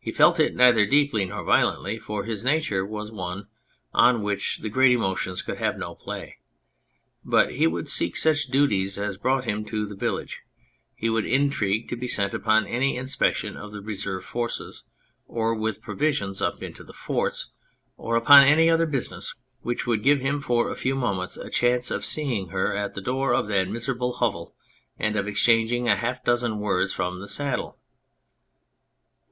He 0.00 0.10
felt 0.10 0.40
it 0.40 0.56
neither 0.56 0.84
deeply 0.84 1.24
nor 1.26 1.44
violently, 1.44 1.96
for 2.00 2.24
his 2.24 2.44
nature 2.44 2.84
was 2.84 3.12
one 3.12 3.46
on 3.92 4.24
which 4.24 4.58
the 4.62 4.68
great 4.68 4.90
emotions 4.90 5.42
could 5.42 5.58
have 5.58 5.78
no 5.78 5.94
play; 5.94 6.38
but 7.24 7.52
he 7.52 7.68
would 7.68 7.88
seek 7.88 8.16
such 8.16 8.46
duties 8.48 8.98
as 8.98 9.16
brought 9.16 9.44
him 9.44 9.64
to 9.66 9.86
the 9.86 9.94
village, 9.94 10.40
he 10.96 11.08
would 11.08 11.24
intrigue 11.24 11.88
to 11.88 11.96
be 11.96 12.08
sent 12.08 12.34
upon 12.34 12.66
any 12.66 12.96
inspection 12.96 13.56
of 13.56 13.70
the 13.70 13.80
reserve 13.80 14.24
forces 14.24 14.82
or 15.28 15.54
with 15.54 15.80
pro 15.82 15.94
visions 15.94 16.42
up 16.42 16.60
into 16.60 16.82
the 16.82 16.92
forts, 16.92 17.50
or 17.96 18.16
upon 18.16 18.42
any 18.42 18.68
other 18.68 18.86
business 18.86 19.44
which 19.60 19.86
would 19.86 20.02
give 20.02 20.18
him 20.20 20.40
for 20.40 20.68
a 20.68 20.74
few 20.74 20.96
moments 20.96 21.36
a 21.36 21.48
chance 21.48 21.92
of 21.92 22.04
seeing 22.04 22.48
her 22.48 22.74
at 22.74 22.94
the 22.94 23.00
door 23.00 23.32
of 23.32 23.46
that 23.46 23.68
miserable 23.68 24.14
hovel, 24.14 24.56
and 24.98 25.14
of 25.14 25.28
exchanging 25.28 25.86
half 25.86 26.20
a 26.20 26.24
dozen 26.26 26.58
words 26.58 26.92
from 26.92 27.20
the 27.20 27.28
saddle. 27.28 27.78